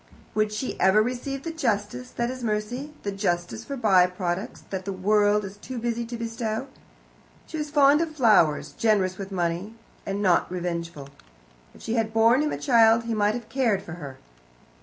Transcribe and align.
Would 0.33 0.51
she 0.51 0.79
ever 0.79 0.99
receive 0.99 1.43
the 1.43 1.51
justice 1.53 2.09
that 2.09 2.31
is 2.31 2.43
mercy 2.43 2.91
the 3.03 3.11
justice 3.11 3.63
for 3.63 3.77
by 3.77 4.07
products 4.07 4.63
that 4.71 4.83
the 4.83 4.91
world 4.91 5.45
is 5.45 5.57
too 5.57 5.77
busy 5.77 6.05
to 6.05 6.17
bestow? 6.17 6.65
She 7.45 7.59
was 7.59 7.69
fond 7.69 8.01
of 8.01 8.15
flowers, 8.15 8.71
generous 8.71 9.19
with 9.19 9.31
money, 9.31 9.75
and 10.03 10.19
not 10.19 10.51
revengeful. 10.51 11.09
If 11.75 11.83
she 11.83 11.93
had 11.93 12.13
borne 12.15 12.41
him 12.41 12.51
a 12.51 12.57
child 12.57 13.03
he 13.03 13.13
might 13.13 13.35
have 13.35 13.47
cared 13.47 13.83
for 13.83 13.93
her. 14.01 14.17